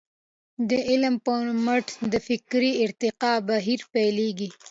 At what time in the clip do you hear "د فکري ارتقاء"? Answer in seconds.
2.11-3.37